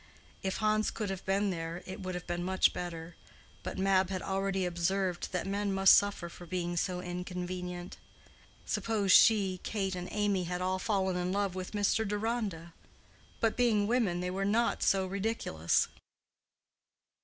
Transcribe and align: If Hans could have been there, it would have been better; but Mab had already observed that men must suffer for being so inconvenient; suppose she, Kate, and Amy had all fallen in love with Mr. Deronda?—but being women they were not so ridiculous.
If 0.41 0.57
Hans 0.57 0.89
could 0.89 1.11
have 1.11 1.23
been 1.27 1.51
there, 1.51 1.83
it 1.85 2.01
would 2.01 2.15
have 2.15 2.25
been 2.25 2.43
better; 2.73 3.15
but 3.61 3.77
Mab 3.77 4.09
had 4.09 4.23
already 4.23 4.65
observed 4.65 5.31
that 5.31 5.45
men 5.45 5.71
must 5.71 5.93
suffer 5.95 6.27
for 6.27 6.47
being 6.47 6.75
so 6.75 7.01
inconvenient; 7.01 7.97
suppose 8.65 9.11
she, 9.11 9.59
Kate, 9.61 9.93
and 9.93 10.09
Amy 10.11 10.45
had 10.45 10.59
all 10.59 10.79
fallen 10.79 11.15
in 11.17 11.31
love 11.31 11.53
with 11.53 11.73
Mr. 11.73 12.07
Deronda?—but 12.07 13.55
being 13.55 13.85
women 13.85 14.21
they 14.21 14.31
were 14.31 14.43
not 14.43 14.81
so 14.81 15.05
ridiculous. 15.05 15.87